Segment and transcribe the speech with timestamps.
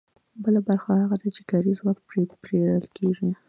[0.43, 3.29] بله برخه هغه ده چې کاري ځواک پرې پېرل کېږي